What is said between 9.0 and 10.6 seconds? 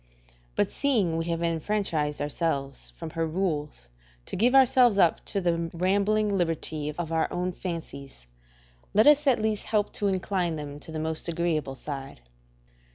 us at least help to incline